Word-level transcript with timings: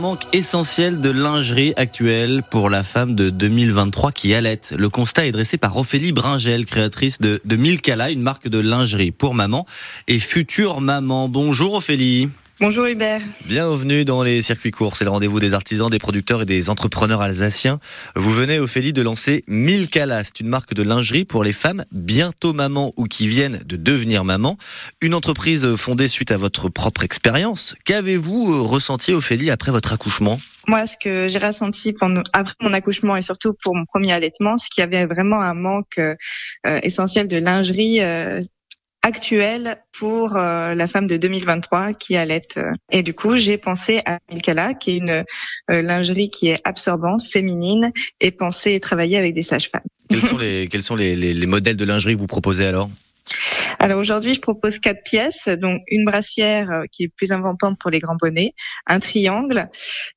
Manque 0.00 0.32
essentiel 0.32 1.00
de 1.00 1.10
lingerie 1.10 1.72
actuelle 1.76 2.44
pour 2.48 2.70
la 2.70 2.84
femme 2.84 3.16
de 3.16 3.30
2023 3.30 4.12
qui 4.12 4.32
allait. 4.32 4.60
Le 4.76 4.88
constat 4.88 5.26
est 5.26 5.32
dressé 5.32 5.58
par 5.58 5.76
Ophélie 5.76 6.12
Bringel, 6.12 6.66
créatrice 6.66 7.20
de, 7.20 7.40
de 7.44 7.56
Milkala, 7.56 8.12
une 8.12 8.22
marque 8.22 8.46
de 8.46 8.60
lingerie 8.60 9.10
pour 9.10 9.34
maman 9.34 9.66
et 10.06 10.20
future 10.20 10.80
maman. 10.80 11.28
Bonjour 11.28 11.74
Ophélie. 11.74 12.28
Bonjour 12.60 12.86
Hubert. 12.86 13.20
Bienvenue 13.46 14.04
dans 14.04 14.24
les 14.24 14.42
circuits 14.42 14.72
courts. 14.72 14.96
C'est 14.96 15.04
le 15.04 15.10
rendez-vous 15.10 15.38
des 15.38 15.54
artisans, 15.54 15.88
des 15.88 16.00
producteurs 16.00 16.42
et 16.42 16.44
des 16.44 16.70
entrepreneurs 16.70 17.20
alsaciens. 17.20 17.78
Vous 18.16 18.32
venez, 18.32 18.58
Ophélie, 18.58 18.92
de 18.92 19.00
lancer 19.00 19.44
Milkala. 19.46 20.24
C'est 20.24 20.40
une 20.40 20.48
marque 20.48 20.74
de 20.74 20.82
lingerie 20.82 21.24
pour 21.24 21.44
les 21.44 21.52
femmes 21.52 21.84
bientôt 21.92 22.52
maman 22.52 22.92
ou 22.96 23.04
qui 23.04 23.28
viennent 23.28 23.60
de 23.64 23.76
devenir 23.76 24.24
maman. 24.24 24.56
Une 25.00 25.14
entreprise 25.14 25.76
fondée 25.76 26.08
suite 26.08 26.32
à 26.32 26.36
votre 26.36 26.68
propre 26.68 27.04
expérience. 27.04 27.76
Qu'avez-vous 27.84 28.52
euh, 28.52 28.60
ressenti, 28.62 29.12
Ophélie, 29.12 29.52
après 29.52 29.70
votre 29.70 29.92
accouchement? 29.92 30.40
Moi, 30.66 30.84
ce 30.88 30.96
que 30.98 31.28
j'ai 31.28 31.38
ressenti 31.38 31.92
pendant, 31.92 32.24
après 32.32 32.54
mon 32.60 32.72
accouchement 32.72 33.16
et 33.16 33.22
surtout 33.22 33.54
pour 33.62 33.76
mon 33.76 33.84
premier 33.84 34.10
allaitement, 34.10 34.58
c'est 34.58 34.68
qu'il 34.68 34.82
y 34.82 34.84
avait 34.84 35.06
vraiment 35.06 35.40
un 35.40 35.54
manque 35.54 35.98
euh, 35.98 36.16
essentiel 36.82 37.28
de 37.28 37.36
lingerie 37.36 38.00
euh, 38.00 38.42
actuelle 39.08 39.82
pour 39.98 40.36
euh, 40.36 40.74
la 40.74 40.86
femme 40.86 41.06
de 41.06 41.16
2023 41.16 41.94
qui 41.94 42.16
allait. 42.16 42.42
Euh. 42.56 42.70
Et 42.92 43.02
du 43.02 43.14
coup, 43.14 43.36
j'ai 43.36 43.58
pensé 43.58 44.00
à 44.06 44.18
Milkala, 44.30 44.74
qui 44.74 44.92
est 44.92 44.96
une 44.98 45.24
euh, 45.70 45.82
lingerie 45.82 46.30
qui 46.30 46.48
est 46.48 46.60
absorbante, 46.64 47.22
féminine, 47.22 47.90
et 48.20 48.30
pensé 48.30 48.74
et 48.74 48.80
travailler 48.80 49.16
avec 49.16 49.34
des 49.34 49.42
sages-femmes. 49.42 49.82
Quels 50.08 50.82
sont 50.82 50.96
les, 50.96 51.16
les 51.16 51.46
modèles 51.46 51.76
de 51.76 51.84
lingerie 51.84 52.14
que 52.14 52.20
vous 52.20 52.26
proposez 52.26 52.66
alors? 52.66 52.88
Alors 53.78 54.00
aujourd'hui, 54.00 54.34
je 54.34 54.40
propose 54.40 54.78
quatre 54.78 55.02
pièces, 55.04 55.48
donc 55.48 55.82
une 55.88 56.04
brassière 56.04 56.70
euh, 56.70 56.82
qui 56.90 57.04
est 57.04 57.08
plus 57.08 57.32
inventante 57.32 57.78
pour 57.78 57.90
les 57.90 58.00
grands 58.00 58.16
bonnets, 58.16 58.54
un 58.86 58.98
triangle 59.00 59.68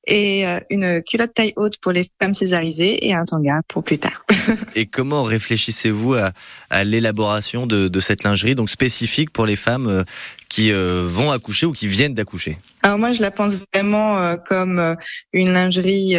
et 0.06 0.46
euh, 0.46 0.58
une 0.70 1.02
culotte 1.02 1.34
taille 1.34 1.52
haute 1.56 1.78
pour 1.80 1.92
les 1.92 2.08
femmes 2.20 2.32
césarisées 2.32 3.06
et 3.06 3.14
un 3.14 3.24
tanga 3.24 3.60
pour 3.68 3.84
plus 3.84 3.98
tard. 3.98 4.24
et 4.74 4.86
comment 4.86 5.22
réfléchissez-vous 5.22 6.14
à, 6.14 6.84
l'élaboration 6.84 7.66
de, 7.66 7.88
de, 7.88 8.00
cette 8.00 8.24
lingerie, 8.24 8.54
donc 8.54 8.70
spécifique 8.70 9.30
pour 9.30 9.46
les 9.46 9.56
femmes 9.56 9.86
euh, 9.86 10.04
qui 10.52 10.70
vont 10.72 11.30
accoucher 11.30 11.66
ou 11.66 11.72
qui 11.72 11.88
viennent 11.88 12.14
d'accoucher 12.14 12.58
Alors 12.82 12.98
moi, 12.98 13.12
je 13.12 13.22
la 13.22 13.30
pense 13.30 13.56
vraiment 13.72 14.36
comme 14.46 14.96
une 15.32 15.52
lingerie 15.52 16.16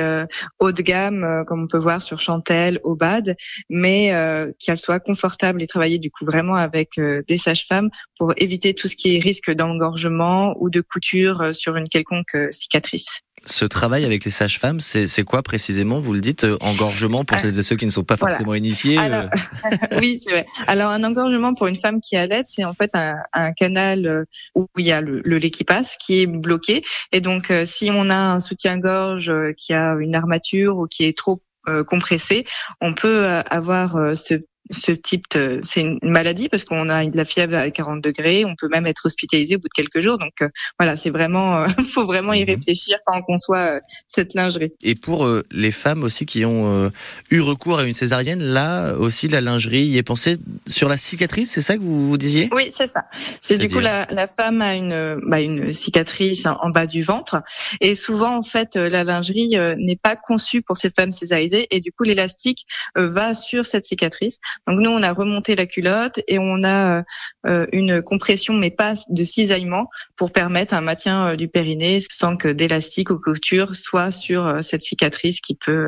haut 0.60 0.72
de 0.72 0.82
gamme, 0.82 1.44
comme 1.48 1.64
on 1.64 1.68
peut 1.68 1.78
voir 1.78 2.02
sur 2.02 2.20
Chantel, 2.20 2.80
Obad, 2.84 3.36
mais 3.70 4.12
qu'elle 4.60 4.78
soit 4.78 5.00
confortable 5.00 5.62
et 5.62 5.68
travailler 5.68 6.00
du 6.00 6.10
coup 6.10 6.26
vraiment 6.26 6.56
avec 6.56 7.00
des 7.28 7.38
sages-femmes 7.38 7.90
pour 8.18 8.34
éviter 8.38 8.74
tout 8.74 8.88
ce 8.88 8.96
qui 8.96 9.16
est 9.16 9.20
risque 9.20 9.52
d'engorgement 9.52 10.56
ou 10.60 10.70
de 10.70 10.82
couture 10.82 11.42
euh, 11.42 11.54
sur 11.54 11.76
une 11.76 11.88
quelconque 11.88 12.36
euh, 12.36 12.52
cicatrice. 12.52 13.22
Ce 13.46 13.66
travail 13.66 14.06
avec 14.06 14.24
les 14.24 14.32
sages-femmes, 14.32 14.80
c'est 14.80 15.24
quoi 15.24 15.44
précisément 15.44 16.00
Vous 16.00 16.14
le 16.14 16.22
diite, 16.22 16.46
euh, 16.46 16.58
engorgement 16.62 17.26
pour 17.26 17.38
celles 17.40 17.58
et 17.60 17.64
ceux 17.64 17.76
qui 17.76 17.86
ne 17.86 17.92
sont 17.92 18.04
pas 18.04 18.16
forcément 18.16 18.54
initiés 18.54 18.98
Oui, 20.00 20.20
c'est 20.24 20.32
vrai. 20.32 20.46
Alors, 20.68 20.90
un 20.90 21.04
engorgement 21.04 21.54
pour 21.54 21.68
une 21.68 21.76
femme 21.76 22.00
qui 22.00 22.16
allait, 22.16 22.44
c'est 22.48 22.64
en 22.64 22.74
fait 22.74 22.92
un, 22.94 23.18
un, 23.34 23.52
canal 23.52 24.26
où 24.56 24.68
il 24.78 24.86
y 24.86 24.92
a 24.92 25.02
le, 25.02 25.22
le, 25.26 25.38
lait 25.38 25.50
qui 25.50 25.66
passe, 25.66 25.98
qui 25.98 26.22
est 26.22 26.28
bloqué. 26.28 26.82
Et 27.12 27.20
donc, 27.20 27.52
si 27.66 27.92
on 27.92 28.10
a 28.10 28.16
un 28.16 28.40
soutien-gorge 28.40 29.32
qui 29.58 29.74
a 29.74 29.96
une 30.00 30.16
armature 30.16 30.78
ou 30.78 30.88
qui 30.88 31.04
est 31.06 31.18
trop 31.18 31.42
compressé, 31.88 32.46
on 32.82 32.94
peut 32.94 33.26
avoir 33.50 34.18
ce 34.18 34.36
ce 34.70 34.92
type 34.92 35.26
de, 35.36 35.60
c'est 35.64 35.82
une 35.82 36.00
maladie 36.04 36.48
parce 36.48 36.64
qu'on 36.64 36.90
a 36.90 37.06
de 37.06 37.18
la 37.18 37.26
fièvre 37.26 37.56
à 37.56 37.70
40 37.70 38.02
degrés, 38.02 38.46
on 38.46 38.56
peut 38.56 38.70
même 38.70 38.88
être 38.88 39.06
hospitalisé 39.06 39.56
au 39.56 39.60
bout 39.60 39.68
de 39.68 39.74
quelques 39.74 40.02
jours. 40.02 40.18
Donc 40.18 40.42
euh, 40.42 40.50
voilà, 40.80 40.96
c'est 40.96 41.10
vraiment, 41.10 41.60
euh, 41.60 41.68
faut 41.94 42.06
vraiment 42.06 42.34
y 42.34 42.42
mhm. 42.42 42.56
réfléchir 42.56 42.98
quand 43.06 43.18
on 43.18 43.22
conçoit 43.22 43.58
euh, 43.58 43.80
cette 44.08 44.34
lingerie. 44.34 44.72
Et 44.82 44.96
pour 44.96 45.30
les 45.52 45.72
femmes 45.72 46.04
aussi 46.04 46.26
qui 46.26 46.46
ont 46.46 46.92
eu 47.30 47.42
recours 47.42 47.80
à 47.80 47.84
une 47.84 47.94
césarienne, 47.94 48.42
là 48.42 48.94
aussi 48.94 49.28
la 49.28 49.42
lingerie 49.42 49.84
y 49.84 49.98
est 49.98 50.04
pensée 50.04 50.38
sur 50.68 50.88
la 50.90 50.98
cicatrice, 50.98 51.52
c'est 51.52 51.62
ça 51.62 51.76
que 51.76 51.82
vous, 51.82 52.08
vous 52.08 52.18
disiez? 52.18 52.50
Oui, 52.52 52.70
c'est 52.72 52.88
ça. 52.88 53.06
C'est 53.42 53.58
du 53.58 53.70
coup 53.70 53.80
la, 53.80 54.08
la, 54.12 54.28
femme 54.28 54.62
a 54.62 54.76
une, 54.76 55.20
bah, 55.28 55.42
une 55.42 55.74
cicatrice 55.74 56.46
en 56.46 56.70
bas 56.70 56.86
du 56.86 57.04
ventre 57.04 57.42
et 57.82 57.96
souvent 57.96 58.38
en 58.38 58.44
fait 58.44 58.76
la 58.76 59.04
lingerie 59.04 59.56
n'est 59.78 60.00
pas 60.02 60.16
conçue 60.16 60.62
pour 60.62 60.78
ces 60.78 60.90
femmes 60.90 61.12
césarisées 61.12 61.68
et 61.72 61.80
du 61.80 61.92
coup 61.92 62.04
l'élastique 62.04 62.66
va 62.96 63.34
sur 63.34 63.66
cette 63.66 63.86
cicatrice. 63.86 64.40
Donc 64.68 64.80
nous, 64.80 64.90
on 64.90 65.02
a 65.04 65.12
remonté 65.14 65.56
la 65.56 65.66
culotte 65.66 66.20
et 66.28 66.40
on 66.40 66.64
a 66.64 67.04
euh, 67.46 67.66
une 67.74 68.02
compression, 68.02 68.54
mais 68.54 68.72
pas 68.72 68.96
de 69.10 69.24
cisaillement, 69.24 69.90
pour 70.16 70.32
permettre 70.32 70.74
un 70.74 70.82
maintien 70.82 71.28
euh, 71.28 71.36
du 71.36 71.48
périnée 71.48 72.00
sans 72.10 72.38
que 72.38 72.48
d'élastique 72.48 73.10
ou 73.10 73.20
couture 73.20 73.76
soit 73.76 74.12
sur 74.12 74.46
euh, 74.46 74.62
cette 74.62 74.84
cicatrice 74.84 75.42
qui 75.42 75.56
peut 75.56 75.88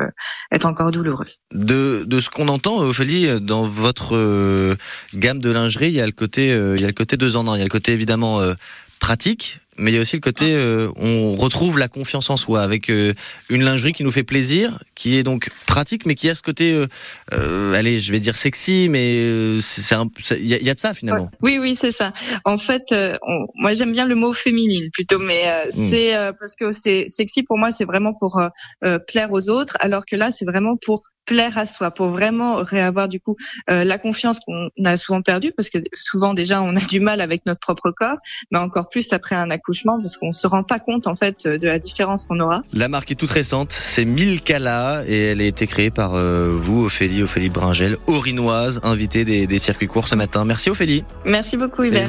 être 0.52 0.66
encore 0.66 0.90
douloureuse. 0.90 1.36
De, 1.52 2.04
de 2.06 2.20
ce 2.20 2.30
qu'on 2.30 2.48
entend, 2.48 2.78
Ophélie, 2.78 3.40
dans 3.40 3.62
votre 3.62 4.76
gamme 5.14 5.38
de 5.38 5.50
lingerie, 5.50 5.88
il 5.88 5.94
y 5.94 6.00
a 6.00 6.06
le 6.06 6.12
côté, 6.12 6.46
il 6.46 6.80
y 6.80 6.84
a 6.84 6.88
le 6.88 6.92
côté 6.92 7.16
deux 7.16 7.36
en 7.36 7.48
un. 7.48 7.56
Il 7.56 7.58
y 7.58 7.62
a 7.62 7.64
le 7.64 7.70
côté 7.70 7.92
évidemment 7.92 8.42
pratique, 9.00 9.60
mais 9.78 9.90
il 9.90 9.94
y 9.94 9.98
a 9.98 10.00
aussi 10.00 10.16
le 10.16 10.20
côté, 10.20 10.54
euh, 10.54 10.90
on 10.96 11.34
retrouve 11.34 11.78
la 11.78 11.88
confiance 11.88 12.30
en 12.30 12.36
soi 12.36 12.62
avec 12.62 12.90
euh, 12.90 13.14
une 13.48 13.62
lingerie 13.62 13.92
qui 13.92 14.04
nous 14.04 14.10
fait 14.10 14.22
plaisir, 14.22 14.82
qui 14.94 15.16
est 15.16 15.22
donc 15.22 15.50
pratique, 15.66 16.06
mais 16.06 16.14
qui 16.14 16.28
a 16.28 16.34
ce 16.34 16.42
côté, 16.42 16.72
euh, 16.72 16.86
euh 17.32 17.74
allez, 17.74 18.00
je 18.00 18.12
vais 18.12 18.20
dire 18.20 18.36
sexy, 18.36 18.88
mais 18.90 19.60
c'est 19.60 19.96
il 20.38 20.46
y, 20.46 20.70
a 20.70 20.74
de 20.74 20.78
ça 20.78 20.94
finalement. 20.94 21.30
Oui, 21.42 21.58
oui, 21.60 21.76
c'est 21.76 21.92
ça. 21.92 22.12
En 22.44 22.58
fait, 22.58 22.94
moi 23.54 23.74
j'aime 23.74 23.92
bien 23.92 24.06
le 24.06 24.14
mot 24.14 24.32
féminine 24.32 24.90
plutôt, 24.92 25.18
mais 25.18 25.44
hmm. 25.74 25.90
c'est 25.90 26.14
parce 26.38 26.56
que 26.56 26.72
c'est 26.72 27.06
sexy 27.08 27.42
pour 27.42 27.58
moi, 27.58 27.70
c'est 27.70 27.84
vraiment 27.84 28.14
pour 28.14 28.40
plaire 29.06 29.32
aux 29.32 29.48
autres, 29.48 29.76
alors 29.80 30.06
que 30.06 30.16
là, 30.16 30.32
c'est 30.32 30.44
vraiment 30.44 30.76
pour 30.76 31.02
plaire 31.26 31.58
à 31.58 31.66
soi, 31.66 31.90
pour 31.90 32.06
vraiment 32.08 32.56
réavoir 32.56 33.08
du 33.08 33.20
coup 33.20 33.36
euh, 33.70 33.84
la 33.84 33.98
confiance 33.98 34.40
qu'on 34.40 34.70
a 34.84 34.96
souvent 34.96 35.20
perdue, 35.20 35.52
parce 35.52 35.68
que 35.68 35.78
souvent 35.92 36.32
déjà 36.32 36.62
on 36.62 36.74
a 36.74 36.80
du 36.80 37.00
mal 37.00 37.20
avec 37.20 37.44
notre 37.44 37.60
propre 37.60 37.90
corps, 37.90 38.18
mais 38.50 38.58
encore 38.58 38.88
plus 38.88 39.12
après 39.12 39.34
un 39.34 39.50
accouchement, 39.66 39.98
parce 39.98 40.16
qu'on 40.16 40.32
se 40.32 40.46
rend 40.46 40.62
pas 40.62 40.78
compte 40.78 41.06
en 41.08 41.16
fait 41.16 41.46
de 41.48 41.66
la 41.66 41.78
différence 41.78 42.26
qu'on 42.26 42.38
aura. 42.38 42.62
La 42.72 42.88
marque 42.88 43.10
est 43.10 43.16
toute 43.16 43.30
récente, 43.30 43.72
c'est 43.72 44.04
Milkala 44.04 45.02
et 45.06 45.18
elle 45.18 45.40
a 45.40 45.44
été 45.44 45.66
créée 45.66 45.90
par 45.90 46.14
euh, 46.14 46.56
vous, 46.56 46.84
Ophélie, 46.84 47.22
Ophélie 47.22 47.48
Bringel, 47.48 47.96
orinoise, 48.06 48.80
invitée 48.84 49.24
des, 49.24 49.46
des 49.46 49.58
circuits 49.58 49.88
courts 49.88 50.08
ce 50.08 50.14
matin. 50.14 50.44
Merci 50.44 50.70
Ophélie. 50.70 51.04
Merci 51.24 51.56
beaucoup 51.56 51.82
Hubert. 51.82 52.06